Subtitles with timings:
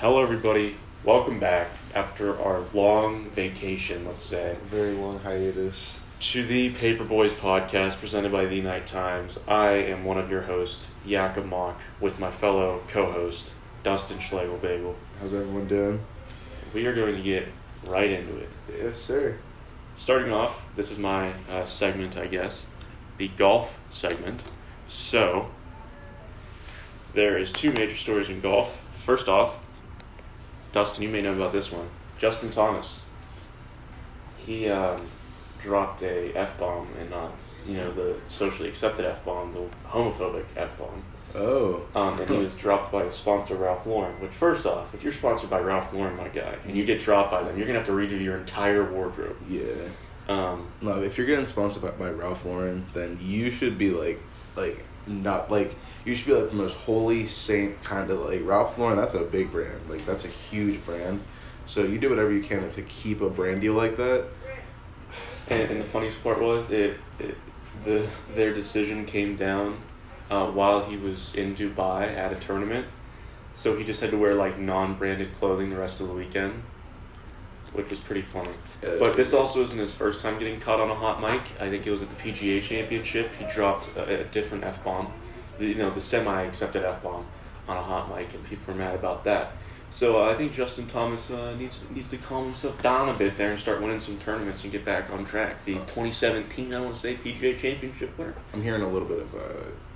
[0.00, 0.76] Hello, everybody.
[1.04, 6.00] Welcome back after our long vacation, let's say, Very long hiatus.
[6.20, 9.38] to the Paper Boys podcast presented by The Night Times.
[9.46, 14.58] I am one of your hosts, Jakob Mock, with my fellow co host, Dustin Schlegel
[14.58, 14.96] Bagel.
[15.20, 16.00] How's everyone doing?
[16.74, 17.48] We are going to get
[17.84, 18.56] right into it.
[18.76, 19.38] Yes, sir.
[19.96, 22.66] Starting off, this is my uh, segment, I guess,
[23.16, 24.44] the golf segment.
[24.88, 25.50] So,
[27.14, 28.82] there is two major stories in golf.
[28.94, 29.58] First off,
[30.76, 31.88] Dustin, you may know about this one.
[32.18, 33.00] Justin Thomas.
[34.36, 35.00] He um,
[35.62, 40.44] dropped a f bomb, and not you know the socially accepted f bomb, the homophobic
[40.54, 41.02] f bomb.
[41.34, 41.86] Oh.
[41.94, 44.20] Um, and he was dropped by his sponsor, Ralph Lauren.
[44.20, 47.30] Which, first off, if you're sponsored by Ralph Lauren, my guy, and you get dropped
[47.30, 49.38] by them, you're gonna have to redo your entire wardrobe.
[49.48, 49.62] Yeah.
[50.28, 54.20] Um, No, if you're getting sponsored by, by Ralph Lauren, then you should be like,
[54.56, 55.74] like, not like,
[56.04, 58.96] you should be like the most holy saint kind of like Ralph Lauren.
[58.96, 59.80] That's a big brand.
[59.88, 61.20] Like, that's a huge brand.
[61.66, 64.26] So you do whatever you can to keep a brand deal like that.
[65.48, 67.36] and, and the funniest part was it, it
[67.84, 69.78] the their decision came down
[70.30, 72.86] uh, while he was in Dubai at a tournament,
[73.54, 76.62] so he just had to wear like non-branded clothing the rest of the weekend,
[77.72, 78.50] which was pretty funny.
[78.82, 81.42] Yeah, But this also isn't his first time getting caught on a hot mic.
[81.60, 83.30] I think it was at the PGA Championship.
[83.34, 85.12] He dropped a, a different f bomb,
[85.58, 87.26] you know, the semi-accepted f bomb
[87.68, 89.52] on a hot mic, and people were mad about that.
[89.88, 93.36] So uh, I think Justin Thomas uh, needs needs to calm himself down a bit
[93.38, 95.64] there and start winning some tournaments and get back on track.
[95.64, 98.34] The 2017, I want to say, PGA Championship winner.
[98.52, 99.38] I'm hearing a little bit of uh,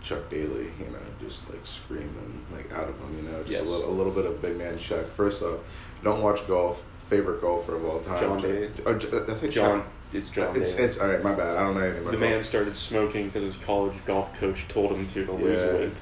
[0.01, 3.61] Chuck Daly, you know, just like screaming like out of him, you know, just Yes.
[3.63, 5.07] a, little, a little bit of big man Chuck.
[5.07, 5.59] First off,
[6.05, 6.85] don't watch golf.
[7.11, 8.71] Favorite golfer of all time, John Daly.
[8.87, 10.57] Oh, J- uh, that's it, John, it's John.
[10.57, 10.87] It's Daly.
[10.87, 11.23] it's all right.
[11.23, 11.57] My bad.
[11.57, 12.31] I don't know anything about the golf.
[12.31, 15.73] man started smoking because his college golf coach told him to to lose Yeah.
[15.73, 16.01] weight.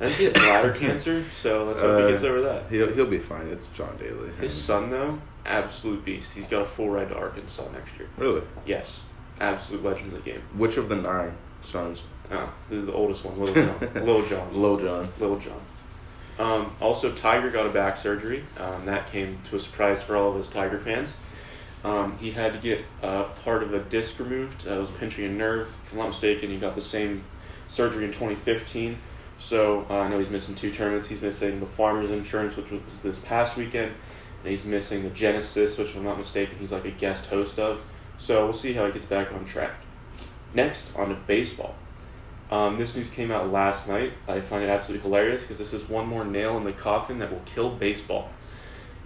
[0.00, 2.64] And he has bladder cancer, so let's hope he Uh, gets over that.
[2.70, 3.46] He'll he'll be fine.
[3.48, 4.30] It's John Daly.
[4.40, 6.34] His son, though, absolute beast.
[6.34, 8.08] He's got a full ride to Arkansas next year.
[8.16, 8.42] Really?
[8.66, 9.02] Yes,
[9.40, 10.42] absolute legend of the game.
[10.56, 12.02] Which of the nine sons?
[12.30, 13.78] Oh, the, the oldest one, Little John.
[13.94, 14.48] Little John.
[14.52, 15.08] Lil John.
[15.20, 15.60] Little John.
[16.38, 18.44] Um, also, Tiger got a back surgery.
[18.58, 21.14] Um, that came to a surprise for all of us Tiger fans.
[21.84, 24.66] Um, he had to get uh, part of a disc removed.
[24.66, 25.76] Uh, it was pinching a nerve.
[25.84, 27.24] If I'm not mistaken, he got the same
[27.68, 28.96] surgery in 2015.
[29.38, 31.08] So uh, I know he's missing two tournaments.
[31.08, 33.92] He's missing the Farmers Insurance, which was this past weekend,
[34.42, 37.58] and he's missing the Genesis, which if I'm not mistaken, he's like a guest host
[37.58, 37.84] of.
[38.18, 39.72] So we'll see how he gets back on track.
[40.54, 41.74] Next, on to baseball.
[42.52, 44.12] Um, this news came out last night.
[44.28, 47.32] I find it absolutely hilarious because this is one more nail in the coffin that
[47.32, 48.28] will kill baseball.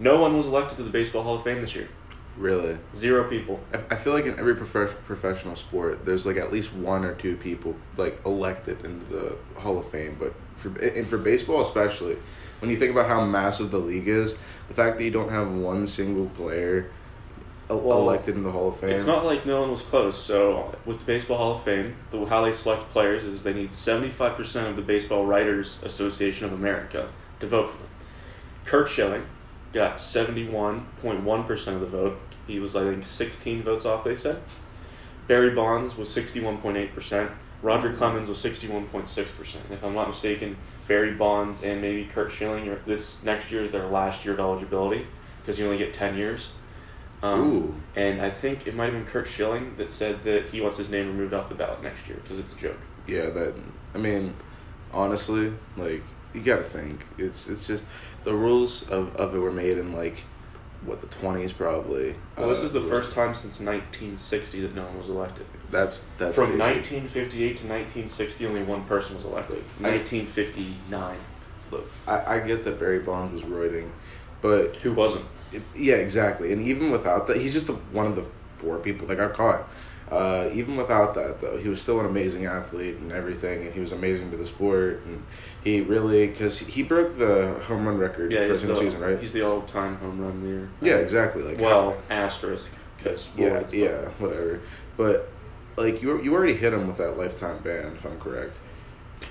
[0.01, 1.89] No one was elected to the Baseball Hall of Fame this year.
[2.37, 2.77] Really?
[2.93, 3.61] Zero people.
[3.73, 7.15] I, I feel like in every prof- professional sport, there's like at least one or
[7.15, 10.17] two people like elected into the Hall of Fame.
[10.19, 12.17] But for and for baseball especially,
[12.59, 14.35] when you think about how massive the league is,
[14.67, 16.91] the fact that you don't have one single player
[17.69, 18.91] Well, elected in the Hall of Fame.
[18.91, 20.17] It's not like no one was close.
[20.17, 23.71] So with the Baseball Hall of Fame, the, how they select players is they need
[23.71, 27.09] 75% of the Baseball Writers Association of America
[27.41, 27.89] to vote for them.
[28.65, 29.25] Curt Schilling
[29.73, 32.21] got 71.1% of the vote.
[32.47, 34.43] He was, I think, 16 votes off, they said.
[35.27, 37.33] Barry Bonds was 61.8%.
[37.63, 39.57] Roger Clemens was 61.6%.
[39.71, 40.57] If I'm not mistaken,
[40.87, 45.07] Barry Bonds and maybe Curt Schilling, this next year is their last year of eligibility
[45.41, 46.53] because you only get 10 years.
[47.23, 47.75] Um, Ooh.
[47.95, 50.91] and I think it might have been Curt Schilling that said that he wants his
[50.91, 52.79] name removed off the ballot next year because it's a joke.
[53.07, 53.55] Yeah, that
[53.95, 54.35] I mean,
[54.93, 56.03] honestly, like
[56.35, 57.07] you gotta think.
[57.19, 57.85] It's it's just
[58.25, 60.25] the rules of, of it were made in like
[60.85, 62.15] what the twenties probably.
[62.37, 65.47] Well, this Uh, is the first time since 1960 that no one was elected.
[65.71, 66.61] That's that's From crazy.
[66.63, 69.63] 1958 to 1960, only one person was elected.
[69.83, 71.17] I- 1959.
[71.73, 73.89] Look, I, I get that Barry Bonds was roiding,
[74.41, 75.25] but Who wasn't?
[75.53, 76.53] It, yeah, exactly.
[76.53, 78.27] And even without that, he's just the, one of the
[78.59, 79.69] four people that got caught.
[80.11, 83.81] Uh, even without that, though, he was still an amazing athlete and everything, and he
[83.81, 85.03] was amazing to the sport.
[85.05, 85.25] And
[85.65, 89.19] he really, because he broke the home run record Yeah, for the season, right?
[89.19, 90.69] he's the all-time home run leader.
[90.81, 91.43] Yeah, exactly.
[91.43, 94.61] Like well, asterisk because yeah, yeah, whatever.
[94.97, 95.29] But
[95.77, 98.59] like you, you already hit him with that lifetime ban, if I'm correct.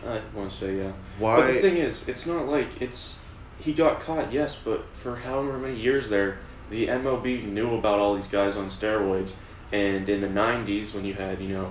[0.05, 0.91] I want to say yeah.
[1.19, 1.37] Why?
[1.37, 3.17] But the thing is, it's not like it's
[3.59, 6.37] he got caught, yes, but for however many years there,
[6.69, 9.35] the MLB knew about all these guys on steroids,
[9.71, 11.65] and in the '90s when you had you know,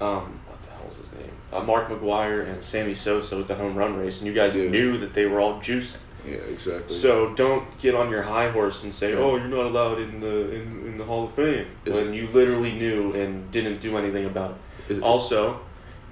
[0.00, 3.54] um, what the hell was his name, uh, Mark McGwire and Sammy Sosa with the
[3.56, 4.68] home run race, and you guys Yeah.
[4.70, 5.96] knew that they were all juicing.
[6.28, 6.94] yeah, exactly.
[6.94, 9.18] So don't get on your high horse and say, Yeah.
[9.18, 12.28] "Oh, you're not allowed in the in, in the Hall of Fame," Is when you
[12.32, 14.92] literally knew and didn't do anything about it.
[14.92, 15.60] Is it- Also,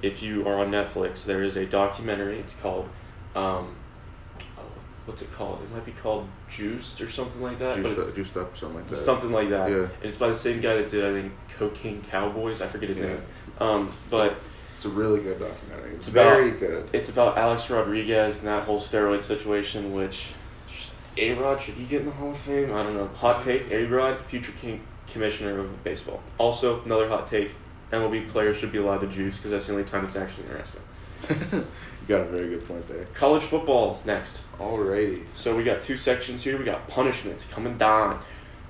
[0.02, 2.38] if you are on Netflix, there is a documentary.
[2.38, 2.88] It's called
[3.34, 3.74] um,
[5.06, 5.60] what's it called?
[5.62, 7.76] It might be called Juiced or something like that.
[7.76, 8.96] Juiced up, juiced up, something like that.
[8.96, 9.70] something like that.
[9.70, 9.76] Yeah.
[9.76, 12.60] And it's by the same guy that did I think Cocaine Cowboys.
[12.60, 13.06] I forget his Yeah.
[13.08, 13.22] name.
[13.58, 14.34] Um, but
[14.76, 15.90] It's a really good documentary.
[15.90, 16.88] It's It's about- very good.
[16.92, 19.92] it's about Alex Rodriguez and that whole steroid situation.
[19.94, 20.32] Which
[21.16, 22.74] A Rod should he get in the Hall of Fame?
[22.74, 23.08] I don't know.
[23.16, 26.20] Hot take: A Rod, future king commissioner of baseball.
[26.38, 27.54] Also, another hot take:
[27.92, 30.80] MLB players should be allowed to juice because that's the only time it's actually interesting.
[31.52, 31.64] you
[32.08, 33.04] got a very good point there.
[33.14, 34.42] College football next.
[34.58, 35.22] Alrighty.
[35.34, 36.58] So we got two sections here.
[36.58, 38.20] We got punishments coming down.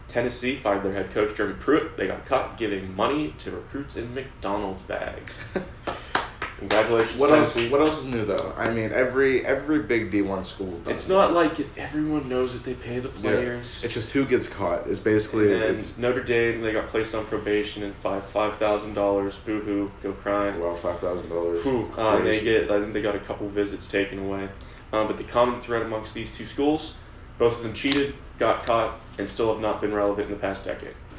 [0.09, 1.97] Tennessee fired their head coach Jeremy Pruitt.
[1.97, 5.39] They got caught giving money to recruits in McDonald's bags.
[6.59, 7.57] Congratulations, What else?
[7.69, 8.55] What else is new though?
[8.57, 10.81] I mean, every every big D one school.
[10.87, 13.21] It's not like it, everyone knows that they pay the Yeah.
[13.21, 13.83] players.
[13.85, 14.87] It's just who gets caught.
[14.87, 18.95] It's basically and it's Notre Dame, they got placed on probation and five five thousand
[18.95, 19.37] dollars.
[19.39, 20.61] Boo hoo, go crying.
[20.61, 21.67] well five thousand dollars.
[21.67, 24.49] Uh, and they get, I think they got a couple visits taken away.
[24.93, 26.95] Um, but the common thread amongst these two schools,
[27.37, 30.65] both of them cheated, got caught, and still have not been relevant in the past
[30.65, 30.95] decade.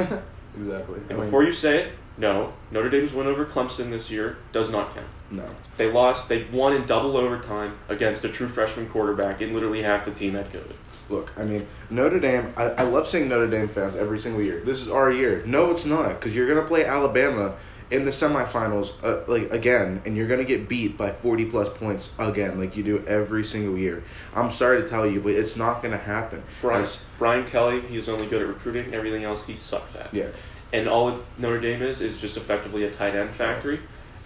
[0.58, 1.00] exactly.
[1.10, 4.94] And before you say it, no, Notre Dame's win over Clemson this year does not
[4.94, 5.08] count.
[5.32, 5.48] no,
[5.78, 10.06] They lost, they won in double overtime against a true freshman quarterback, and literally half
[10.06, 10.76] the team had COVID.
[11.10, 12.54] look, I mean Notre Dame.
[12.58, 14.62] I, I love seeing Notre Dame fans every single year.
[14.62, 15.44] This is our year.
[15.46, 17.56] No, it's not because you're gonna play Alabama
[17.92, 22.12] in the semifinals, uh, like again, and you're gonna get beat by forty plus points
[22.18, 24.04] again, like you do every single year.
[24.34, 26.42] I'm sorry to tell you, but it's not gonna happen.
[26.62, 26.88] Brian,
[27.20, 28.92] Brian Kelly, he's only good at recruiting.
[28.94, 30.12] Everything else, he sucks at.
[30.14, 30.28] yeah.
[30.74, 33.80] And all Notre Dame is is just effectively a tight end factory,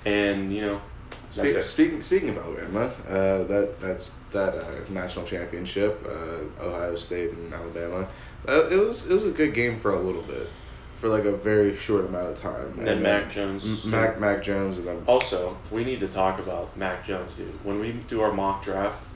[0.06, 0.82] and you know,
[1.30, 7.32] Spe- speaking speaking of Alabama, uh, that that's that uh, national championship, uh, Ohio State
[7.32, 8.08] and Alabama.
[8.48, 10.50] Uh, it was it was a good game for a little bit,
[10.96, 12.74] for like a very short amount of time.
[12.80, 13.86] And then Mac Jones.
[13.86, 17.64] M- Mac Mac Jones, and then Also, we need to talk about Mac Jones, dude.
[17.64, 19.08] When we do our mock draft,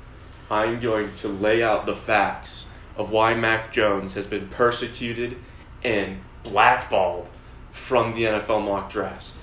[0.51, 5.37] I'm going to lay out the facts of why Mac Jones has been persecuted
[5.83, 7.29] and blackballed
[7.71, 9.37] from the NFL mock drafts.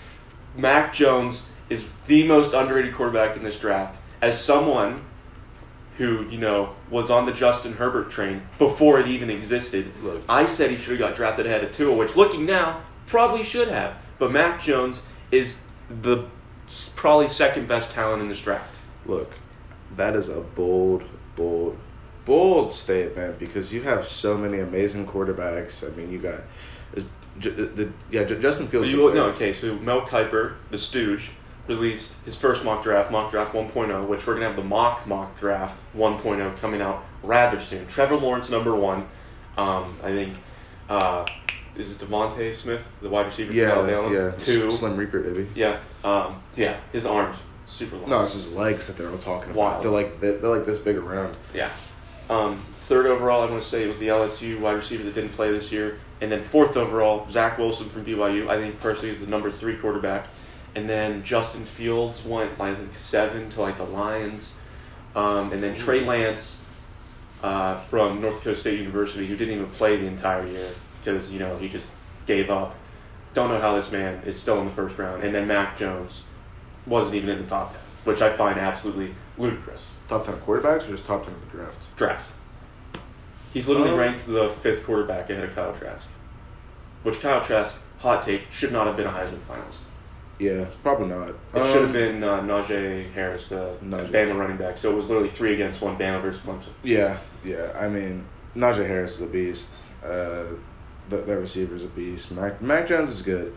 [0.56, 4.00] Mac Jones is the most underrated quarterback in this draft.
[4.20, 5.02] As someone
[5.96, 10.22] who, you know, was on the Justin Herbert train before it even existed, Look.
[10.28, 13.68] I said he should have got drafted ahead of Tua, which looking now, probably should
[13.68, 13.94] have.
[14.18, 15.58] But Mac Jones is
[15.88, 16.26] the
[16.96, 18.78] probably second best talent in this draft.
[19.06, 19.34] look,
[19.96, 21.02] that is a bold,
[21.34, 21.76] bold,
[22.24, 25.86] bold statement because you have so many amazing quarterbacks.
[25.86, 26.40] I mean, you got
[27.40, 28.88] J- the yeah J- Justin Fields.
[28.88, 31.30] You, no, okay, so Mel Kiper, the Stooge,
[31.66, 35.06] released his first mock draft, mock draft 1.0, which we're going to have the mock
[35.06, 37.86] mock draft 1.0 coming out rather soon.
[37.86, 39.08] Trevor Lawrence, number one.
[39.56, 40.34] Um, I think,
[40.88, 41.26] uh,
[41.76, 44.14] is it DeVonta Smith, the wide receiver Yeah, from Alabama?
[44.14, 44.70] yeah, Two.
[44.70, 45.46] Slim Reaper, baby.
[45.54, 48.10] Yeah, um, yeah, his arms, super long.
[48.10, 49.56] No, it's his legs that they're all talking about.
[49.56, 49.82] Wild.
[49.84, 51.36] They're like they're, they're like this big around.
[51.54, 51.70] Yeah.
[52.28, 55.32] Um, third overall, I'm going to say it was the LSU wide receiver that didn't
[55.32, 55.98] play this year.
[56.20, 58.48] And then fourth overall, Zach Wilson from BYU.
[58.48, 60.26] I think personally is the number three quarterback.
[60.74, 64.54] And then Justin Fields went, like seven to like the Lions.
[65.16, 66.62] Um, and then Trey Lance
[67.42, 70.70] uh, from North Dakota State University, who didn't even play the entire year
[71.02, 71.88] because, you know, he just
[72.26, 72.76] gave up.
[73.32, 75.22] Don't know how this man is still in the first round.
[75.24, 76.24] And then Mac Jones
[76.86, 79.90] wasn't even in the top 10, which I find absolutely ludicrous.
[80.08, 81.96] Top ten quarterbacks or just top ten of the draft?
[81.96, 82.32] draft.
[83.52, 86.08] He's literally Um, ranked the fifth quarterback ahead of Kyle Trask.
[87.02, 89.80] Which Kyle Trask, hot take, should not have been a Heisman finalist.
[90.38, 91.28] Yeah, probably not.
[91.28, 94.08] It should have Um, been uh, Najee Harris, the Najee.
[94.10, 94.78] Bama running back.
[94.78, 96.68] So it was literally three against one, Bama versus Clemson.
[96.82, 97.72] Yeah, yeah.
[97.78, 98.24] I mean,
[98.56, 99.70] Najee Harris is a beast.
[100.04, 100.44] Uh,
[101.10, 102.30] the, their receiver's a beast.
[102.30, 103.54] Mac, Mac Jones is good,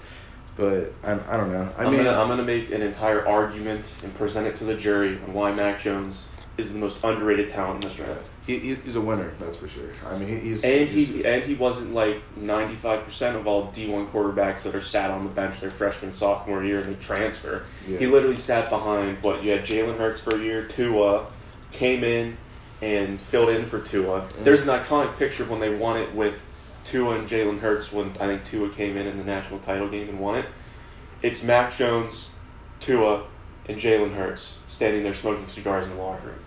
[0.58, 1.70] but I, I don't know.
[1.78, 4.64] I I am mean, gonna I'm gonna make an entire argument and present it to
[4.66, 6.26] the jury on why Mac Jones
[6.58, 8.26] is the most underrated talent in this draft.
[8.46, 9.90] he, he, he's a winner, that's for sure.
[10.08, 13.72] I mean, he's And he's, he and he wasn't like ninety five percent of all
[13.72, 17.00] D one quarterbacks that are sat on the bench their freshman sophomore year and they
[17.02, 17.64] transfer.
[17.88, 17.98] Yeah.
[17.98, 21.26] He literally sat behind what you had Jalen Hurts for a year, Tua
[21.72, 22.38] came in
[22.82, 24.28] and filled in for Tua.
[24.42, 26.46] There's an iconic picture of when they won it with
[26.84, 30.10] Tua and Jalen Hurts when I think Tua came in in the national title game
[30.10, 30.46] and won it.
[31.22, 32.30] It's Mac Jones,
[32.82, 33.24] Tua,
[33.68, 36.40] and Jalen Hurts standing there smoking cigars in the locker room.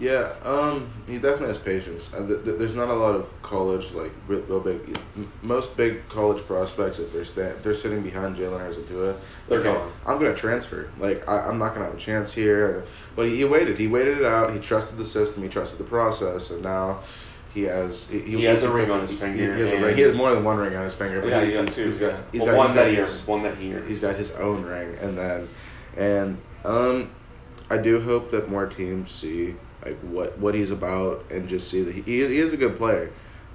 [0.00, 2.14] Yeah, um, he definitely has patience.
[2.14, 4.96] Uh, th- th- there's not a lot of college like real, real big.
[5.16, 8.86] m- Most big college prospects, if they're sta- if they're sitting behind Jalen Hurts and
[8.86, 9.16] Tua,
[9.48, 9.90] They're okay, gone.
[10.06, 10.88] I'm gonna transfer.
[11.00, 12.84] Like I, I'm not gonna have a chance here.
[13.16, 13.76] But he, he waited.
[13.76, 14.52] He waited it out.
[14.52, 15.42] He trusted the system.
[15.42, 17.00] He trusted the process, and now
[17.52, 18.08] he has.
[18.08, 19.96] He, He has a ring on his finger, He, he has a ring.
[19.96, 21.22] He has more than one ring on his finger.
[21.22, 21.84] But Yeah, he, he he's, two.
[21.86, 23.88] he's got, he's well, got, one that he his- One that he earned.
[23.88, 25.48] he's got his own ring and then
[25.96, 27.10] and um
[27.70, 31.82] I do hope that more teams see like what what he's about, and just see
[31.82, 33.10] that he he is a good player.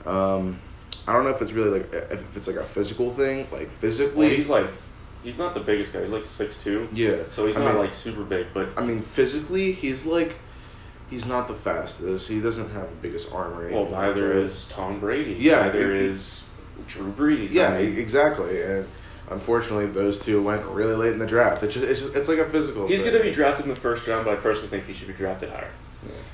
[0.05, 0.59] Um,
[1.07, 4.27] I don't know if it's really like if it's like a physical thing, like physically.
[4.27, 4.67] Well, he's like,
[5.23, 6.01] he's not the biggest guy.
[6.01, 6.87] He's like six two.
[6.93, 7.23] yeah.
[7.31, 10.35] So he's I not mean- like super big, but I mean, physically, he's like,
[11.09, 12.29] he's not the fastest.
[12.29, 13.77] He doesn't have the biggest arm or anything.
[13.81, 14.41] well, like neither that.
[14.45, 15.35] is Tom Brady.
[15.39, 16.47] Yeah, neither it- is
[16.87, 17.49] Drew Brees.
[17.49, 18.61] I Yeah, mean, e- exactly.
[18.61, 18.85] And
[19.29, 21.63] unfortunately, those two went really late in the draft.
[21.63, 22.87] It's just, it's just, it's like a physical.
[22.87, 25.07] he's going to be drafted in the first round, but I personally think he should
[25.07, 25.71] be drafted higher.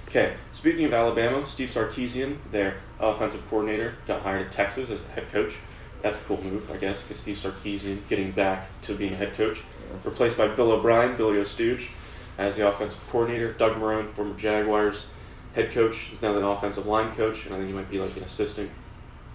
[0.07, 5.11] Okay, speaking of Alabama, Steve Sarkisian, their offensive coordinator, got hired at Texas as the
[5.11, 5.57] head coach.
[6.01, 9.35] That's a cool move, I guess, because Steve Sarkisian getting back to being a head
[9.35, 9.61] coach.
[10.03, 11.91] Replaced by Bill O'Brien, Billy O'Stooge,
[12.39, 13.53] as the offensive coordinator.
[13.53, 15.07] Doug Marone, former Jaguars
[15.53, 18.15] head coach, is now the offensive line coach, and I think he might be like
[18.17, 18.71] an assistant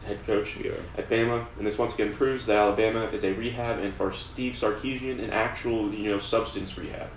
[0.04, 0.73] head coach Yeah.
[0.96, 1.46] at Bama.
[1.58, 5.30] And this once again proves that Alabama is a rehab, and for Steve Sarkisian, an
[5.30, 7.08] actual you know substance rehab.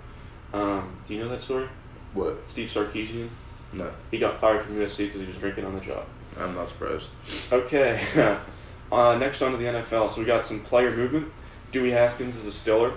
[0.52, 1.68] Um, do you know that story?
[2.14, 2.48] What?
[2.48, 3.28] Steve Sarkisian.
[3.72, 6.06] No, He got fired from USC because he was drinking on the job.
[6.40, 7.10] I'm not surprised.
[7.52, 8.00] Okay.
[8.92, 10.08] uh, next on to the NFL.
[10.08, 11.30] So we got some player movement.
[11.70, 12.92] Dewey Haskins is a Stiller.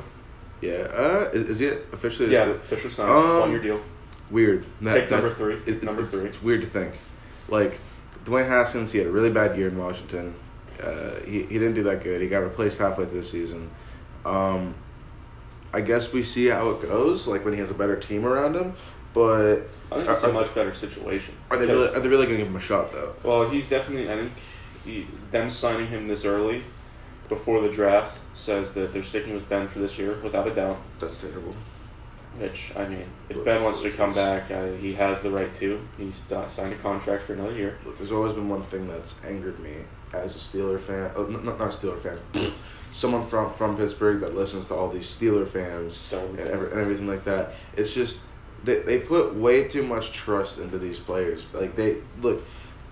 [0.61, 0.71] Yeah.
[0.95, 2.31] Uh, is, is it officially?
[2.31, 3.09] Yeah, officially signed.
[3.11, 3.81] Um, One year deal.
[4.29, 4.65] Weird.
[4.81, 5.55] That, Pick that- number three.
[5.65, 6.25] it- number it's, three.
[6.29, 6.93] It's weird to think.
[7.49, 7.79] Like,
[8.25, 10.35] Dwayne Haskins, he had a really bad year in Washington.
[10.81, 12.21] Uh, he, he didn't do that good.
[12.21, 13.69] He got replaced halfway through the season.
[14.25, 14.75] Um,
[15.73, 18.55] I guess we see how it goes, like when he has a better team around
[18.55, 18.73] him.
[19.13, 21.35] But I think are- a much better situation.
[21.49, 23.13] are they really, are they really going to give him a shot, though?
[23.23, 24.11] Well, he's definitely.
[24.11, 24.31] I think
[24.85, 26.63] he, them signing him this early,
[27.29, 30.77] before the draft, says that they're sticking with Ben for this year, without a doubt.
[30.99, 31.55] That's terrible.
[32.37, 35.79] Which I mean, if Ben wants to come back, uh, he has the right to.
[35.97, 37.77] He's uh, signed a contract for another year.
[37.85, 39.75] Look, there's always been one thing that's angered me
[40.13, 41.11] as a Steeler fan.
[41.15, 42.19] Oh, not, not not a Steeler fan.
[42.93, 47.07] Someone from from Pittsburgh that listens to all these Steeler fans and, every, and everything
[47.07, 47.53] like that.
[47.75, 48.21] It's just
[48.63, 51.45] they they put way too much trust into these players.
[51.53, 52.43] Like they look,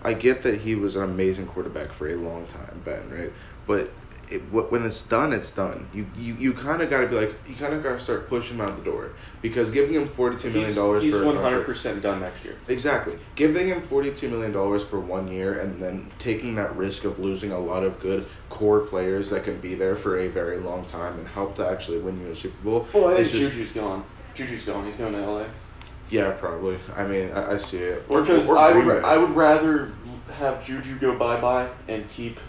[0.03, 3.33] I get that he was an amazing quarterback for a long time, Ben, right?
[3.65, 3.91] But
[4.29, 5.87] it, when it's done, it's done.
[5.93, 8.29] You you, you kind of got to be like you kind of got to start
[8.29, 11.65] pushing him out the door because giving him forty two million dollars he's one hundred
[11.65, 12.55] percent done next year.
[12.67, 13.17] Exactly.
[13.35, 17.59] Giving him $42 million for one year and then taking that risk of losing a
[17.59, 21.27] lot of good core players that can be there for a very long time and
[21.29, 22.87] help to actually win you a Super Bowl.
[22.93, 24.03] Well, I think just- Juju's gone.
[24.35, 24.85] Juju's gone.
[24.85, 25.45] He's going to LA.
[26.09, 26.79] Yeah, probably.
[26.95, 28.07] I mean, I, I see it.
[28.07, 29.91] Because Or- or I would, I would rather
[30.37, 32.39] have Juju go bye bye and keep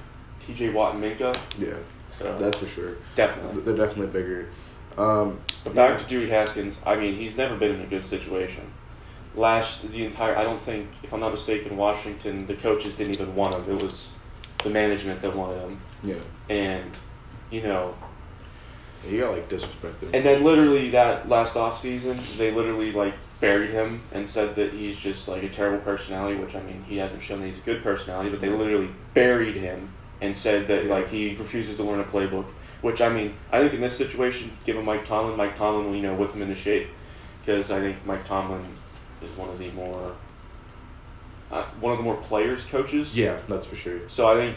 [0.54, 0.71] T.J.
[0.71, 1.37] Watt and Minkah.
[1.59, 1.75] Yeah,
[2.09, 2.97] So that's for sure.
[3.16, 3.62] definitely.
[3.62, 4.49] They're definitely bigger.
[4.99, 6.80] Um, But back to Dewey Haskins.
[6.85, 8.62] I mean, he's never been in a good situation.
[9.37, 13.35] Last the entire, I don't think, if I'm not mistaken, Washington the coaches didn't even
[13.37, 13.64] want him.
[13.76, 14.11] It was
[14.64, 16.14] the management that wanted him, yeah.
[16.49, 16.90] and
[17.50, 17.95] you know,
[19.09, 20.11] He got, like, disrespected.
[20.12, 24.73] and then literally that last off season, they literally like buried him and said that
[24.75, 26.37] he's just like a terrible personality.
[26.38, 29.54] Which I mean, he hasn't shown that he's a good personality, but they literally buried
[29.57, 32.47] him and said that like he refuses to learn a playbook.
[32.83, 36.03] Which I mean, I think in this situation, given Mike Tomlin, Mike Tomlin will you
[36.03, 36.89] know whip him into shape
[37.41, 38.65] because I think Mike Tomlin
[39.23, 40.15] is one of the more
[41.50, 43.17] uh, one of the more players coaches.
[43.17, 44.09] yeah, that's for sure.
[44.09, 44.57] So I think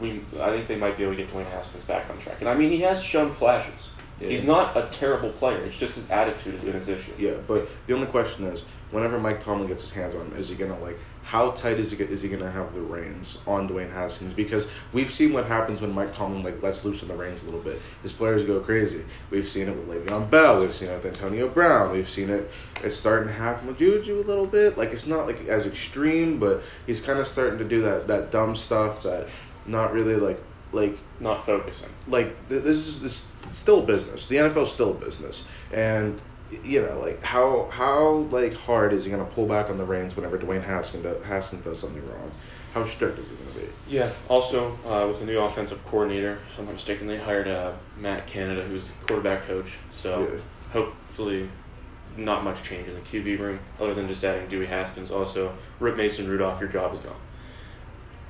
[0.00, 2.40] we I think they might be able to get Dwayne Haskins back on track.
[2.40, 3.88] And I mean, he has shown flashes.
[4.20, 4.28] Yeah.
[4.28, 5.58] He's not a terrible player.
[5.58, 7.12] It's just his attitude has been his issue.
[7.18, 10.48] Yeah, but the only question is, whenever Mike Tomlin gets his hands on him, is
[10.48, 13.92] he gonna like how tight is he is he gonna have the reins on Dwayne
[13.92, 14.32] Haskins?
[14.32, 17.46] Because we've seen what happens when Mike Tomlin like lets loose on the reins a
[17.46, 17.80] little bit.
[18.02, 19.04] His players go crazy.
[19.30, 20.60] We've seen it with Le'Veon Bell.
[20.60, 21.92] We've seen it with Antonio Brown.
[21.92, 22.50] We've seen it.
[22.82, 24.76] It's starting to happen with Juju a little bit.
[24.78, 28.30] Like it's not like as extreme, but he's kind of starting to do that that
[28.30, 29.26] dumb stuff that
[29.66, 30.40] not really like
[30.72, 31.88] like Not focusing.
[32.08, 34.26] like this is this still business.
[34.26, 36.20] The NFL is still a business, and
[36.64, 40.16] you know, like how how like hard is he gonna pull back on the reins
[40.16, 42.30] whenever Dwayne Haskins does, Haskins does something wrong?
[42.74, 43.72] How strict is he gonna be?
[43.88, 44.10] Yeah.
[44.28, 48.26] Also, uh, with the new offensive coordinator, if I'm not mistaken, they hired uh, Matt
[48.26, 49.78] Canada, who's the quarterback coach.
[49.92, 50.40] So Yeah.
[50.72, 51.48] hopefully,
[52.16, 55.10] not much change in the QB room other than just adding Dewey Haskins.
[55.10, 57.14] Also, Rip Mason Rudolph, your job is gone.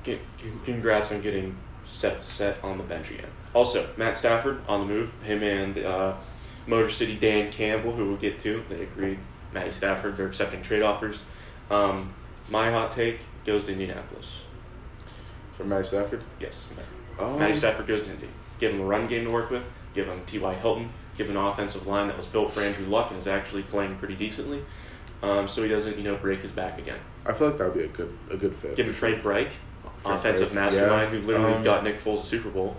[0.03, 0.19] Get,
[0.63, 3.29] congrats on getting set set on the bench again.
[3.53, 5.11] Also, Matt Stafford on the move.
[5.23, 6.15] Him and uh,
[6.71, 9.19] Motor City Dan Campbell, who we'll get to, they agreed.
[9.53, 11.21] Matty Stafford, they're accepting trade offers.
[11.69, 12.13] Um,
[12.49, 14.45] my hot take goes to Indianapolis.
[15.57, 16.69] For Matty Stafford, Yes,
[17.19, 18.29] um, Matty Stafford goes to Indy.
[18.57, 19.69] Give him a run game to work with.
[19.93, 20.53] Give him T.Y.
[20.55, 20.89] Hilton.
[21.17, 23.97] Give him an offensive line that was built for Andrew Luck and is actually playing
[23.97, 24.63] pretty decently.
[25.21, 26.99] Um, so he doesn't, you know, break his back again.
[27.25, 28.75] I feel like that would be a good a good fit.
[28.77, 29.51] Give him Frank Reich,
[29.97, 31.19] Frank offensive Reich, mastermind yeah.
[31.19, 32.77] who literally Um, got Nick Foles a Super Bowl.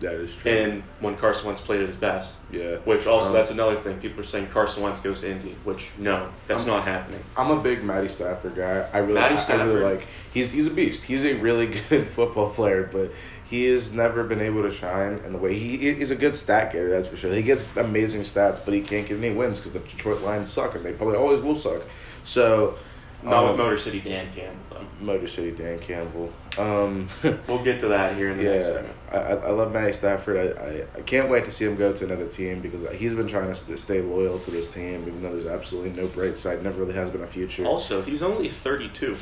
[0.00, 0.50] That is true.
[0.52, 2.76] And when Carson Wentz played at his best, yeah.
[2.84, 3.98] which also Um, that's another thing.
[3.98, 7.20] People are saying Carson Wentz goes to Indy, which no, that's Um, not happening.
[7.36, 8.86] I'm a big Matty Stafford guy.
[8.92, 9.68] I really, Matty I- I Stafford.
[9.74, 10.06] really like.
[10.34, 11.04] He's he's a beast.
[11.04, 13.10] He's a really good football player, but
[13.48, 16.72] he has never been able to shine in the way he is a good stat
[16.72, 16.90] getter.
[16.90, 17.32] That's for sure.
[17.32, 20.74] He gets amazing stats, but he can't get any wins because the Detroit Lions suck,
[20.74, 21.82] and they probably always will suck.
[22.24, 22.74] So,
[23.22, 24.60] Not with um, Motor City Dan Campbell.
[24.70, 25.04] though.
[25.04, 26.32] Motor City Dan Campbell.
[26.58, 27.08] Um,
[27.48, 28.94] We'll get to that here in the next yeah, segment.
[29.12, 30.56] I, I love Matty Stafford.
[30.56, 33.26] I, I, I can't wait to see him go to another team because he's been
[33.28, 36.62] trying to st- stay loyal to this team, even though there's absolutely no bright side.
[36.62, 37.64] Never really has been a future.
[37.64, 39.16] Also, he's only 32,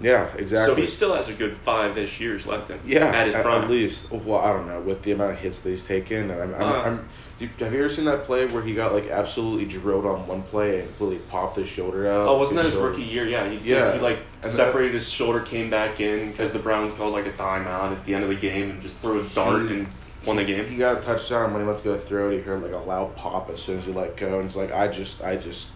[0.00, 0.74] yeah, exactly.
[0.74, 2.80] so he still has a good five-ish years left in.
[2.84, 3.62] Yeah, at his at, prime.
[3.62, 4.10] at least.
[4.10, 6.82] Well, I don't know with the amount of hits that he's taken, I'm, I'm, Uh.
[6.82, 7.08] I'm
[7.40, 10.80] have you ever seen that play where he got like absolutely drilled on one play
[10.80, 12.28] and fully popped his shoulder out?
[12.28, 13.24] Oh, wasn't that his shoulder- rookie year?
[13.26, 13.78] Yeah, he Yeah.
[13.78, 17.26] just he like And separated his shoulder, came back in because the Browns called like
[17.26, 19.88] a timeout at the end of the game and just threw a dart He- and
[20.24, 20.64] won the game.
[20.66, 22.34] He got a touchdown when he went to go throw it.
[22.36, 24.72] He heard like a loud pop as soon as he let go, and it's like
[24.72, 25.70] I just, I just,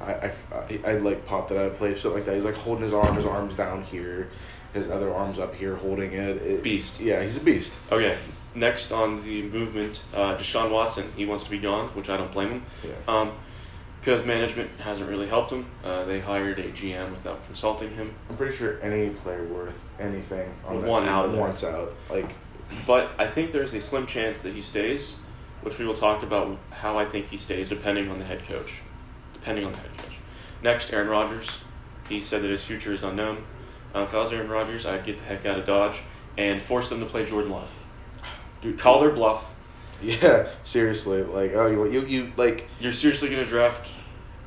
[0.00, 2.34] I, I, I, I like popped it out of place, something like that.
[2.34, 4.28] He's like holding his arm, his arms down here,
[4.74, 6.36] his other arms up here, holding it.
[6.42, 7.00] it Beast.
[7.00, 7.78] Yeah, he's a beast.
[7.90, 8.16] Okay,
[8.54, 11.06] next on the movement, uh, Deshaun Watson.
[11.16, 12.62] He wants to be gone, which I don't blame him.
[12.84, 12.92] Yeah.
[13.08, 13.32] Um,
[14.00, 15.66] because management hasn't really helped him.
[15.84, 18.14] Uh, they hired a GM without consulting him.
[18.30, 21.92] I'm pretty sure any player worth anything on Would that want team out of out.
[22.08, 22.34] Like,
[22.86, 25.18] But I think there's a slim chance that he stays,
[25.60, 28.80] which we will talk about how I think he stays depending on the head coach.
[29.34, 30.18] Depending on the head coach.
[30.62, 31.60] Next, Aaron Rodgers.
[32.08, 33.44] He said that his future is unknown.
[33.94, 36.00] Um, if I was Aaron Rodgers, I'd get the heck out of Dodge
[36.38, 37.70] and force them to play Jordan Love.
[38.60, 39.54] Dude, Call their bluff.
[40.02, 41.22] Yeah, seriously.
[41.22, 42.68] Like, oh, you, you, you like.
[42.80, 43.92] You're seriously going to draft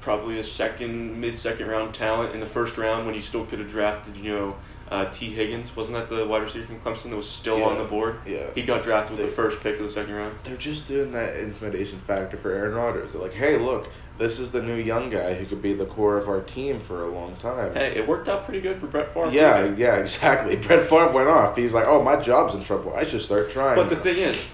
[0.02, 3.60] probably a second, mid second round talent in the first round when you still could
[3.60, 4.56] have drafted, you know,
[4.90, 5.76] uh, Tee Higgins.
[5.76, 7.66] Wasn't that the wide receiver from Clemson that was still Yeah.
[7.68, 8.18] on the board?
[8.26, 8.48] Yeah.
[8.56, 10.36] He got drafted with They- the first pick of the second round.
[10.44, 13.12] They're just doing that intimidation factor for Aaron Rodgers.
[13.12, 16.18] They're like, hey, look, this is the new young guy who could be the core
[16.18, 17.74] of our team for a long time.
[17.74, 19.32] Hey, it worked out pretty good for Brett Favre.
[19.32, 20.56] yeah, didn't yeah, exactly.
[20.56, 21.56] Brett Favre went off.
[21.58, 22.94] He's like, oh, my job's in trouble.
[22.96, 23.76] I should start trying.
[23.76, 24.46] But the thing is,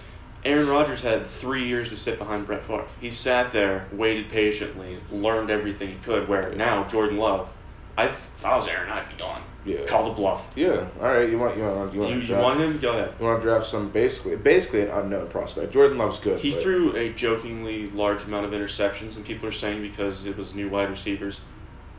[0.46, 2.88] Aaron Rodgers had three years to sit behind Brett Favre.
[3.02, 6.30] He sat there, waited patiently, learned everything he could.
[6.30, 7.54] Where now Jordan Love,
[7.98, 9.42] I if I was Aaron, I'd be gone.
[9.66, 9.84] Yeah.
[9.86, 10.52] Call the bluff.
[10.56, 11.30] Yeah, all right.
[11.30, 12.80] You want you want you You, want you, to draft, want him?
[12.80, 13.14] Go ahead.
[13.20, 15.74] You want to draft some basically basically an unknown prospect.
[15.74, 16.40] Jordan Love's good.
[16.40, 20.38] He but- threw a jokingly large amount of interceptions, and people are saying because it
[20.38, 21.42] was new wide receivers.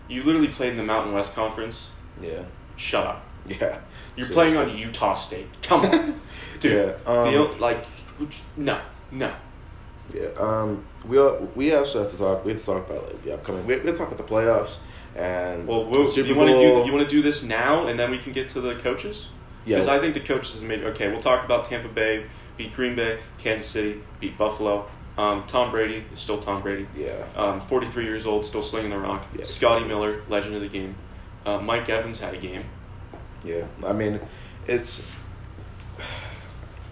[0.09, 1.93] You literally played in the Mountain West Conference.
[2.21, 2.43] Yeah,
[2.77, 3.25] Shut up.
[3.47, 3.79] yeah.
[4.17, 4.35] You're Seriously.
[4.35, 5.47] playing on Utah State.
[5.63, 6.21] Come on,
[6.61, 6.95] dude.
[7.07, 7.85] Yeah, um, the, like,
[8.57, 8.81] no,
[9.13, 9.33] no.
[10.15, 10.29] Yeah.
[10.39, 10.85] Um.
[11.07, 12.45] We al- we also have to talk.
[12.45, 13.67] We have to talk about like the upcoming.
[13.67, 14.79] We, we have to talk about the playoffs
[15.17, 18.11] and Well, we'll you want to do you want to do this now, and then
[18.11, 19.31] we can get to the coaches.
[19.65, 19.77] Yeah.
[19.77, 21.11] Because I think the coaches is made okay.
[21.11, 24.89] We'll talk about Tampa Bay beat Green Bay, Kansas City beat Buffalo.
[25.19, 26.87] Um, Tom Brady is still Tom Brady.
[26.97, 27.27] yeah.
[27.37, 29.27] Um, 43 years old, still slinging the rock.
[29.37, 29.45] Yeah.
[29.45, 30.95] Scotty Miller, legend of the game.
[31.45, 32.65] Uh, Mike Evans had a game.
[33.45, 34.21] Yeah, I mean,
[34.67, 35.17] it's.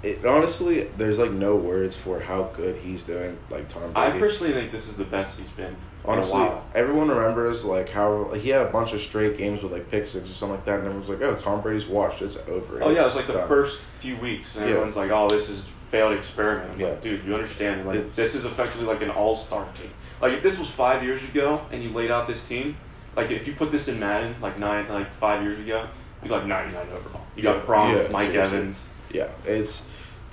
[0.02, 3.36] It honestly, there's like no words for how good he's doing.
[3.50, 5.74] Like Tom I personally think this is the best he's been.
[6.08, 6.64] Honestly, in a while.
[6.74, 10.30] everyone remembers like how he had a bunch of straight games with like pick six
[10.30, 12.22] or something like that, and everyone's like, "Oh, Tom Brady's washed.
[12.22, 14.70] It's over." Oh yeah, it It's was like the done." first few weeks, and Yeah.
[14.70, 16.86] everyone's like, "Oh, this is failed experiment." I'm Yeah.
[16.88, 17.86] like, dude, you understand?
[17.86, 19.90] Like, It's- this is effectively like an all-star team.
[20.20, 22.76] Like, if this was five years ago and you laid out this team,
[23.16, 25.86] like if you put this in Madden, like nine, like five years ago,
[26.22, 27.22] you'd be like 99 overall.
[27.36, 28.56] You Yeah, got Gronk, yeah, Mike seriously.
[28.58, 28.80] Evans.
[29.10, 29.82] Yeah, it's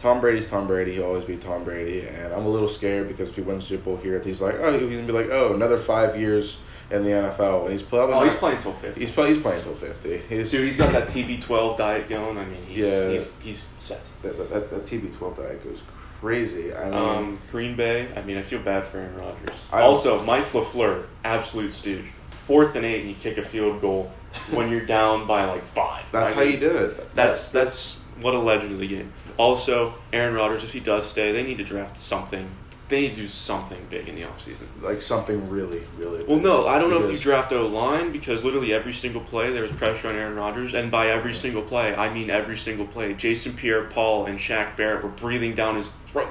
[0.06, 0.94] Tom Brady's Tom Brady.
[0.94, 3.86] He'll always be Tom Brady, and I'm a little scared because if he wins Super
[3.86, 6.60] Bowl here, he's like, oh, he's gonna be like, oh, another five years
[6.92, 9.00] in the NFL, and he's probably Oh, not- he's playing till 50.
[9.02, 10.18] He's probably he's playing until fifty.
[10.30, 12.38] He's, Dude, he's got that TB12 diet going.
[12.38, 13.10] I mean, he's, Yeah.
[13.10, 14.02] he's, he's set.
[14.22, 15.82] that, that, that, that TB12 diet goes
[16.20, 16.72] crazy.
[16.76, 18.10] I mean, Um, Green Bay.
[18.16, 19.58] I mean, I feel bad for Aaron Rodgers.
[19.74, 22.06] I Also, Mike Lafleur, absolute stooge.
[22.46, 24.12] Fourth and eight, and you kick a field goal
[24.52, 26.06] when you're down by like five.
[26.12, 27.16] that's I how you do it.
[27.16, 29.12] That's that's what a legend of the game.
[29.38, 32.50] Also, Aaron Rodgers, if he does stay, they need to draft something.
[32.88, 34.68] They need to do something big in the offseason.
[34.84, 36.24] like something really, really.
[36.24, 39.52] Well, no, I don't know if you draft O line because literally every single play
[39.52, 42.86] there was pressure on Aaron Rodgers, and by every single play, I mean every single
[42.86, 43.14] play.
[43.16, 46.30] Jason Pierre-Paul and Shaq Barrett were breathing down his throat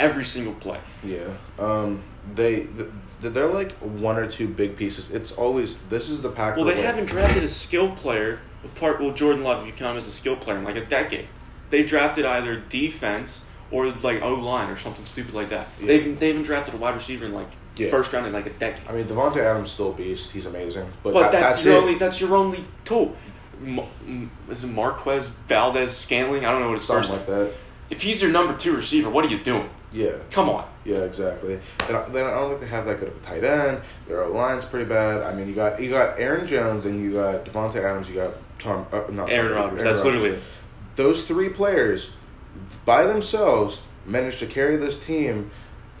[0.00, 0.80] every single play.
[1.04, 1.34] Yeah.
[1.60, 2.02] Um.
[2.34, 2.64] They.
[2.64, 2.88] th-
[3.20, 5.10] They're like one or two big pieces.
[5.12, 6.56] It's always this is the pack.
[6.56, 8.40] Well, they haven't drafted a skill player.
[8.64, 11.28] Apart, well, Jordan Love, you count um, as a skill player in like a decade.
[11.70, 15.68] They've drafted either defense or like O line or something stupid like that.
[15.80, 15.86] Yeah.
[15.86, 17.90] They've they haven't drafted a wide receiver in like Yeah.
[17.90, 18.86] first round in like a decade.
[18.88, 20.30] I mean, Davante Adams still a beast.
[20.32, 20.88] He's amazing.
[21.02, 21.78] But, But that- that's, that's your it.
[21.80, 23.16] only that's your only tool.
[23.62, 26.44] Mm, is it Marquez Valdes Scantling?
[26.44, 27.08] I don't know what his first.
[27.08, 27.52] Something like that.
[27.90, 29.70] If he's your number two receiver, what are you doing?
[29.94, 30.16] Yeah.
[30.32, 30.66] Come on.
[30.84, 31.60] Yeah, exactly.
[31.88, 33.80] And I- then I don't think they have that good of a tight end.
[34.06, 35.22] Their line's pretty bad.
[35.22, 38.10] I mean, you got you got Aaron Jones and you got Davante Adams.
[38.10, 38.84] You got Tom.
[38.92, 39.82] Uh, not Aaron Rodgers.
[39.84, 40.38] That's literally
[40.96, 42.12] those three players
[42.84, 45.50] by themselves managed to carry this team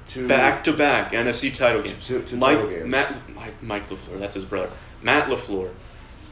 [0.08, 2.06] to Back to back NFC title games.
[2.08, 2.86] To- to Mike, title games.
[2.86, 4.18] Matt, Mike, Mike Lafleur.
[4.18, 4.68] That's his brother.
[5.02, 5.70] Matt Lafleur,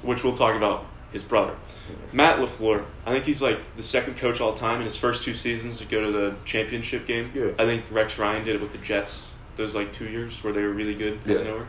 [0.02, 1.54] which we'll talk about his brother.
[2.12, 2.84] Matt Lafleur.
[3.06, 5.84] I think he's like the second coach all time in his first two seasons to
[5.84, 7.30] go to the championship game.
[7.34, 7.52] Yeah.
[7.58, 9.32] I think Rex Ryan did it with the Jets.
[9.56, 11.20] Those like two years where they were really good.
[11.26, 11.38] Yeah.
[11.38, 11.50] Yeah.
[11.50, 11.66] Over.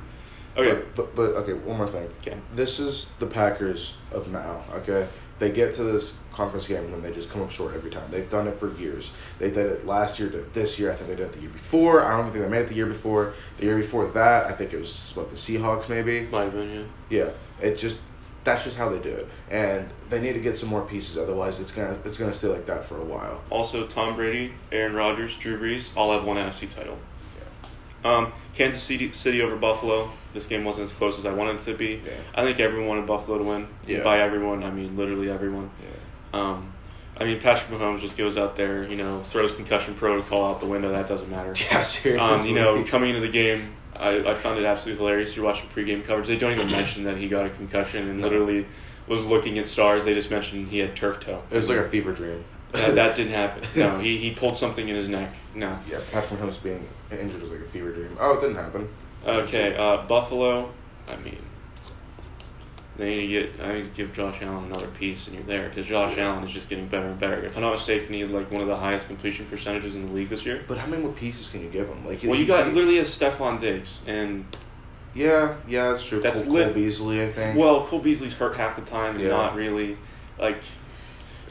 [0.56, 0.86] Okay.
[0.96, 2.08] But, but but okay, one more thing.
[2.22, 2.38] Okay.
[2.56, 4.64] This is the Packers of now.
[4.72, 5.08] Okay,
[5.40, 8.04] they get to this conference game and then they just come up short every time.
[8.12, 9.12] They've done it for years.
[9.40, 10.30] They did it last year.
[10.30, 10.92] Did this year.
[10.92, 12.04] I think they did it the year before.
[12.04, 13.34] I don't think they made it the year before.
[13.58, 16.28] The year before that, I think it was what the Seahawks maybe.
[16.32, 16.90] My opinion.
[17.10, 17.26] Yeah.
[17.60, 18.00] Yeah, it just
[18.44, 21.18] that's just how they do it, and they need to get some more pieces.
[21.18, 23.42] Otherwise, it's gonna it's gonna stay like that for a while.
[23.50, 26.98] Also, Tom Brady, Aaron Rodgers, Drew Brees all have one NFC title.
[28.04, 28.18] Yeah.
[28.18, 30.12] Um, Kansas City, City over Buffalo.
[30.34, 32.02] This game wasn't as close as I wanted it to be.
[32.06, 32.12] Yeah.
[32.36, 33.68] I think everyone wanted Buffalo to win.
[33.86, 34.04] Yeah.
[34.04, 35.70] By everyone, I mean literally everyone.
[35.82, 36.40] Yeah.
[36.40, 36.74] Um,
[37.16, 40.66] I mean Patrick Mahomes just goes out there, you know, throws concussion protocol out the
[40.66, 40.92] window.
[40.92, 41.54] That doesn't matter.
[41.72, 42.18] Yeah, seriously.
[42.20, 45.36] Um, you know, coming into the game, I, I found it absolutely hilarious.
[45.36, 46.28] You're watching pregame coverage.
[46.28, 48.66] They don't even mention that he got a concussion and literally
[49.08, 50.06] was looking at stars.
[50.06, 51.42] They just mentioned he had turf toe.
[51.52, 52.44] it was like a fever dream.
[52.72, 53.64] that, that didn't happen.
[53.76, 55.34] No, he, he pulled something in his neck.
[55.56, 55.78] No.
[55.90, 58.18] Yeah, Patrick Mahomes being injured was like a fever dream.
[58.20, 58.90] Oh, it didn't happen.
[59.26, 60.72] Okay, uh, Buffalo.
[61.08, 61.38] I mean,
[62.98, 63.62] they need to get.
[63.66, 66.52] I need to give Josh Allen another piece, and you're there because Josh Allen is
[66.52, 67.44] just getting better and better.
[67.44, 70.12] If I'm not mistaken, he had like one of the highest completion percentages in the
[70.14, 70.64] league this year.
[70.68, 72.06] But how many more pieces can you give him?
[72.06, 74.46] Like, Well, you got literally has Stefon Diggs, and
[75.16, 76.22] Yeah, yeah, that's true.
[76.22, 77.58] That's Cole, lit- Cole Beasley, I think.
[77.58, 79.30] well, Cole Beasley's hurt half the time, and Yeah.
[79.30, 79.98] not really
[80.40, 80.62] like.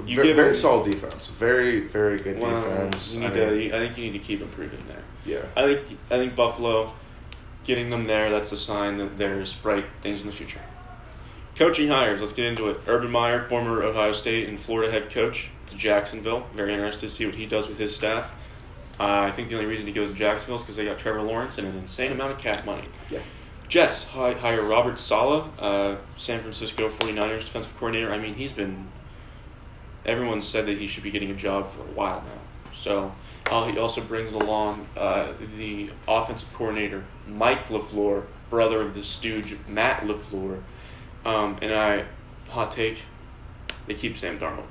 [0.06, 1.28] you very, give very him- solid defense.
[1.28, 3.14] Very, very good Well, defense.
[3.14, 3.76] you I need mean, to.
[3.76, 5.02] I think you need to keep improving there.
[5.26, 5.44] yeah.
[5.56, 5.98] I think.
[6.10, 6.92] I think Buffalo,
[7.64, 10.60] getting them there, that's a sign that there's bright things in the future.
[11.62, 12.20] Coaching hires.
[12.20, 12.80] Let's get into it.
[12.88, 16.44] Urban Meyer, former Ohio State and Florida head coach, to Jacksonville.
[16.56, 18.34] Very interested to see what he does with his staff.
[18.98, 21.22] Uh, I think the only reason he goes to Jacksonville is because they got Trevor
[21.22, 22.88] Lawrence and an insane amount of cap money.
[23.08, 23.20] Yeah.
[23.68, 28.12] Jets hire Robert Saleh, uh, San Francisco 49ers defensive coordinator.
[28.12, 28.88] I mean, he's been.
[30.04, 32.72] Everyone said that he should be getting a job for a while now.
[32.74, 33.12] So
[33.52, 39.56] uh, he also brings along uh, the offensive coordinator, Mike LaFleur, brother of the stooge,
[39.68, 40.60] Matt LaFleur.
[41.24, 42.04] Um, and I,
[42.48, 43.02] hot take,
[43.86, 44.66] they keep Sam Darnold.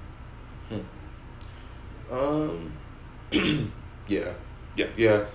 [2.11, 2.73] Um.
[4.07, 4.33] yeah.
[4.75, 4.87] Yeah.
[4.97, 5.25] Yeah.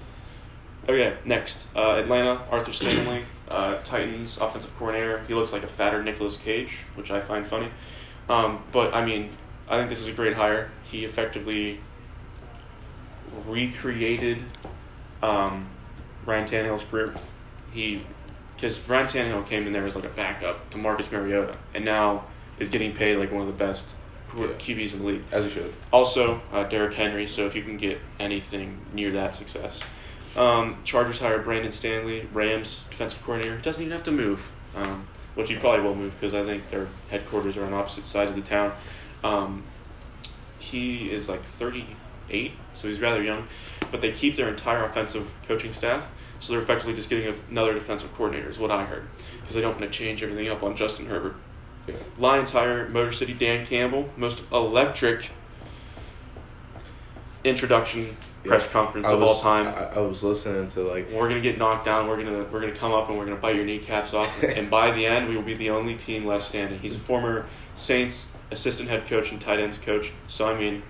[0.88, 1.66] Okay, next.
[1.74, 5.24] Uh, Atlanta, Arthur Stanley, uh, Titans offensive coordinator.
[5.26, 7.70] He looks like a fatter Nicolas Cage, which I find funny.
[8.28, 9.30] Um, but, I mean,
[9.68, 10.70] I think this is a great hire.
[10.84, 11.80] He effectively
[13.48, 14.38] recreated
[15.22, 15.66] um,
[16.24, 17.14] Ryan Tannehill's career.
[17.72, 18.04] He,
[18.56, 22.24] because Brian Tannehill came in there as like a backup to Marcus Mariota, and now
[22.58, 23.94] is getting paid like one of the best
[24.36, 24.46] Yeah.
[24.58, 25.22] QBs in the league.
[25.32, 25.74] As you should.
[25.92, 27.26] Also, uh, Derrick Henry.
[27.26, 29.80] So if you can get anything near that success,
[30.36, 33.56] um, Chargers hire Brandon Staley, Rams defensive coordinator.
[33.58, 36.88] Doesn't even have to move, um, which he probably will move because I think their
[37.10, 38.72] headquarters are on opposite sides of the town.
[39.24, 39.62] Um,
[40.58, 43.46] he is like 38, so he's rather young,
[43.90, 46.10] but they keep their entire offensive coaching staff.
[46.46, 49.02] So they're effectively just getting another defensive coordinator, is what I heard,
[49.40, 51.34] because they don't want to change everything up on Justin Herbert.
[52.18, 55.32] Lions hire Motor City Dan Campbell, most electric
[57.42, 59.66] introduction press conference I of was- all time.
[59.66, 61.10] I, I was listening to like.
[61.10, 62.06] we're gonna get knocked down.
[62.06, 64.40] We're gonna we're gonna come up and we're gonna bite your kneecaps off.
[64.44, 66.78] and by the end, we will be the only team left standing.
[66.78, 70.12] He's a former Saints assistant head coach and tight ends coach.
[70.28, 70.84] So I mean,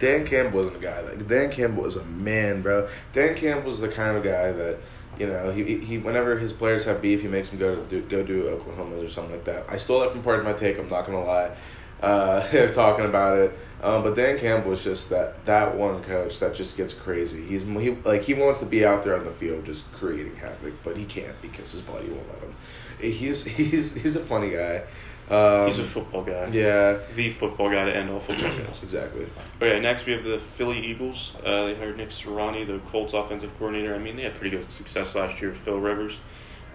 [0.00, 2.88] Dan Campbell wasn't a guy like Dan Campbell was a man, bro.
[3.12, 4.78] Dan Campbell Campbell's the kind of guy that
[5.18, 8.22] you know he, he whenever his players have beef, he makes them go do go
[8.24, 9.66] do Oklahoma or something like that.
[9.68, 10.78] I stole that from part of my take.
[10.78, 11.54] I'm not gonna lie.
[12.00, 16.40] Uh, they're talking about it, um, but Dan Campbell is just that that one coach
[16.40, 17.44] that just gets crazy.
[17.44, 20.72] He's he like he wants to be out there on the field just creating havoc,
[20.82, 22.54] but he can't because his body won't let him.
[22.98, 24.84] He's he's he's a funny guy.
[25.30, 26.48] Um, he's a football guy.
[26.52, 28.80] yeah, The football guy to end all football guys.
[28.82, 29.26] exactly.
[29.62, 31.34] Okay, next we have the Philly Eagles.
[31.44, 33.94] Uh, they hired Nick Sirianni, the Colts offensive coordinator.
[33.94, 36.18] I mean, they had pretty good success last year with Phil Rivers.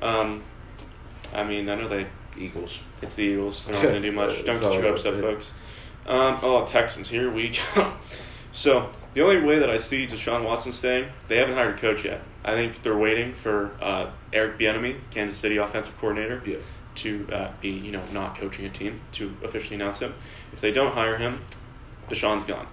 [0.01, 0.43] Um,
[1.33, 2.79] I mean, I know they Eagles.
[3.01, 3.65] It's the Eagles.
[3.65, 4.45] They're not going to do much.
[4.45, 5.51] Don't get I upset, folks.
[6.05, 7.09] Um, oh, Texans.
[7.09, 7.93] Here we go.
[8.51, 12.05] So the only way that I see Deshaun Watson staying, they haven't hired a coach
[12.05, 12.21] yet.
[12.45, 16.41] I think they're waiting for uh, Eric Bieniemy, Kansas City offensive coordinator.
[16.45, 16.59] Yeah.
[16.95, 20.13] To uh, be, you know, not coaching a team to officially announce him.
[20.53, 21.41] If they don't hire him,
[22.09, 22.67] Deshaun's gone.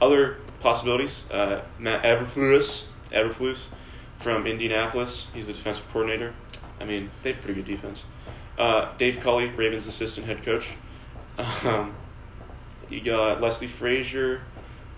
[0.00, 3.68] Other possibilities: uh, Matt Eberflus, Eberflus
[4.16, 5.28] from Indianapolis.
[5.34, 6.34] He's the defensive coordinator.
[6.80, 8.04] I mean, they have pretty good defense.
[8.58, 10.74] Uh, Dave Culley, Ravens assistant head coach.
[11.64, 11.94] Um,
[12.88, 14.42] you got Leslie Frazier,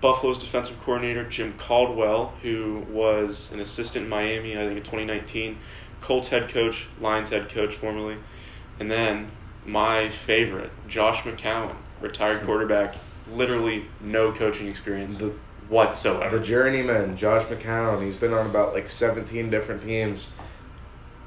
[0.00, 5.58] Buffalo's defensive coordinator, Jim Caldwell, who was an assistant in Miami, I think in 2019,
[6.00, 8.18] Colts head coach, Lions head coach formerly,
[8.80, 9.30] and then
[9.66, 12.94] my favorite, Josh McCown, retired quarterback,
[13.32, 15.32] literally no coaching experience The,
[15.68, 16.38] whatsoever.
[16.38, 18.02] the journeyman, Josh McCown.
[18.02, 20.32] He's been on about like 17 different teams.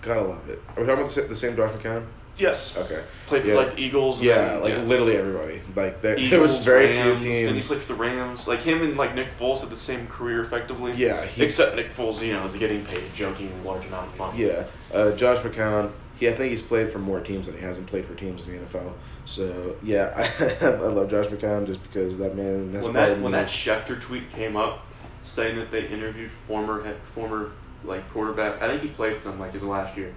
[0.01, 0.61] Gotta love it.
[0.75, 2.05] Are we talking about the same Josh McCown?
[2.37, 3.03] yes, Okay.
[3.27, 4.17] played for like the Eagles.
[4.17, 4.81] and Yeah, then- like yeah.
[4.81, 5.61] literally everybody.
[5.75, 7.67] Like there, Eagles, there was very Rams, few Then he teams.
[7.67, 8.47] played for the Rams.
[8.47, 10.93] Like him and like Nick Foles had the same career effectively.
[10.93, 14.17] Yeah, he, Except Nick Foles, you know, is getting paid a joking large amount of
[14.17, 14.43] money.
[14.47, 14.63] yeah.
[14.91, 15.91] Uh, Josh McCown.
[16.21, 18.51] He, I think he's played for more teams than he hasn't played for teams in
[18.55, 18.93] the NFL.
[19.25, 22.71] So yeah, I, I love Josh McCown just because that man.
[22.71, 23.37] That's when that when me.
[23.39, 24.85] that Schefter tweet came up,
[25.23, 27.51] saying that they interviewed former former
[27.83, 30.13] like quarterback, I think he played for them like his last year.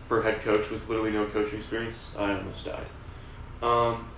[0.00, 2.84] For head coach with literally no coaching experience, I almost died.
[3.62, 4.08] Um,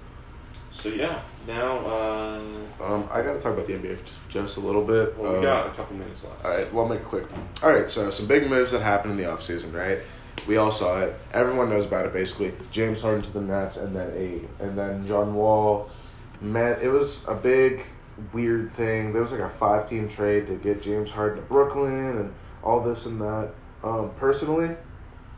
[0.70, 2.40] so yeah, now uh,
[2.80, 5.16] Um, I gotta talk about the NBA just, just a little bit.
[5.18, 6.44] well, we Um, got a couple minutes left.
[6.44, 7.24] All right, well, I'll make it quick.
[7.62, 9.98] All right, so some big moves that happened in the offseason, right?
[10.46, 11.14] We all saw it.
[11.32, 12.52] Everyone knows about it, basically.
[12.70, 15.90] James Harden to the Nets, and then a and then John Wall.
[16.40, 16.82] Met.
[16.82, 17.86] It was a big,
[18.32, 19.12] weird thing.
[19.12, 23.06] There was like a five-team trade to get James Harden to Brooklyn, and all this
[23.06, 23.52] and that.
[23.82, 24.76] Um, personally,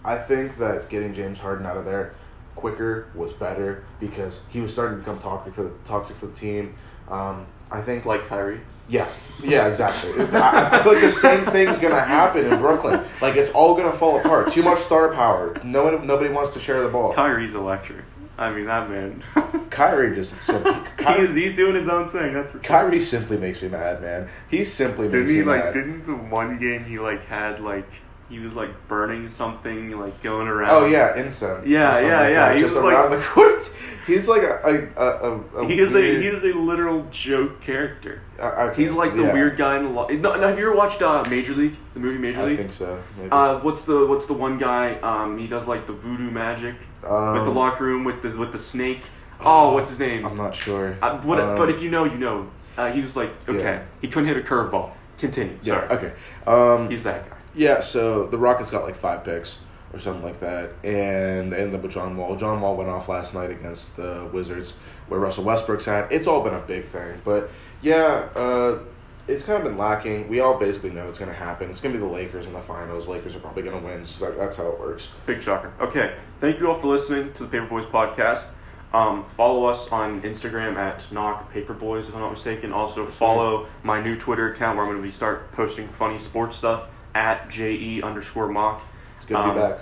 [0.04, 2.14] I think that getting James Harden out of there
[2.56, 6.34] quicker was better because he was starting to become toxic for the toxic for the
[6.34, 6.74] team.
[7.08, 8.60] Um, I think like Kyrie.
[8.88, 9.08] yeah,
[9.42, 10.10] yeah, exactly.
[10.38, 13.04] I, I feel like the same thing's gonna happen in Brooklyn.
[13.22, 14.50] Like it's all gonna fall apart.
[14.52, 15.60] Too much star power.
[15.62, 17.12] No nobody wants to share the ball.
[17.12, 18.04] Kyrie's electric.
[18.38, 19.22] I mean that man.
[19.70, 22.34] Kyrie just simply, he's Kyrie, he's doing his own thing.
[22.34, 22.62] That's for sure.
[22.62, 24.28] Kyrie simply makes me mad, man.
[24.48, 25.64] He simply Didn't makes he me like?
[25.64, 25.72] mad.
[25.74, 27.88] Didn't the one game he like had like
[28.28, 30.70] he was like burning something like going around?
[30.70, 31.66] Oh yeah, incense.
[31.66, 32.54] Yeah, yeah, like yeah.
[32.54, 33.70] He Just was around the court.
[34.06, 35.40] He's like a a a.
[35.62, 38.22] a, He is a he is a literal joke character.
[38.40, 39.32] uh, okay, He's like the yeah.
[39.32, 39.90] weird guy in the.
[39.90, 41.76] Lo- no, no, have you ever watched uh, Major League?
[41.94, 42.54] The movie Major League?
[42.58, 43.02] I think so.
[43.16, 43.30] Maybe.
[43.30, 44.94] Uh, what's the what's the one guy?
[45.00, 48.52] Um, he does like the voodoo magic um, with the locker room with the with
[48.52, 49.02] the snake.
[49.40, 50.24] Oh, what's his name?
[50.24, 50.96] I'm not sure.
[51.02, 52.50] Uh, what, Um, but if you know, you know.
[52.78, 53.86] Uh, he was like, okay, Yeah.
[54.02, 54.90] he couldn't hit a curveball.
[55.16, 55.58] Continue.
[55.62, 55.88] yeah.
[55.88, 56.12] Sorry, Okay.
[56.46, 57.35] Um, he's that guy.
[57.56, 59.60] Yeah, so the Rockets got like five picks
[59.92, 62.36] or something like that, and they ended up with John Wall.
[62.36, 64.74] John Wall went off last night against the Wizards,
[65.08, 66.12] where Russell Westbrook's at.
[66.12, 68.78] It's all been a big thing, but yeah, uh,
[69.26, 70.28] it's kind of been lacking.
[70.28, 71.70] We all basically know it's going to happen.
[71.70, 73.06] It's going to be the Lakers in the finals.
[73.06, 74.04] Lakers are probably going to win.
[74.04, 75.10] So that's how it works.
[75.24, 75.72] Big shocker.
[75.80, 78.48] Okay, thank you all for listening to the Paper Boys podcast.
[78.92, 82.72] Um, follow us on Instagram at Knock Paperboys, if I'm not mistaken.
[82.72, 86.56] Also, follow my new Twitter account where I'm going to be start posting funny sports
[86.56, 88.82] stuff at je underscore mock.
[89.16, 89.78] It's good to be Um, back.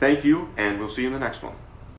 [0.00, 1.54] Thank you, and we'll see you in the next one.